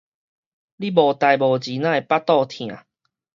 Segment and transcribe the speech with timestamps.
[0.03, 0.13] 你無代無誌
[1.79, 2.75] 哪會腹肚疼？